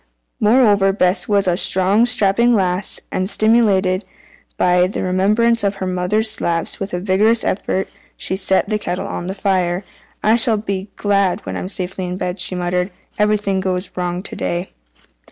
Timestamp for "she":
8.17-8.35, 12.39-12.55